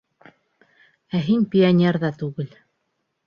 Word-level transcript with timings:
Ә 1.19 1.21
һин 1.27 1.45
пионер 1.55 1.99
ҙа 2.05 2.11
түгел. 2.23 2.51